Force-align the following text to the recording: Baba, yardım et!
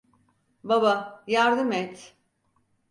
Baba, 0.63 1.23
yardım 1.27 1.71
et! 1.71 2.15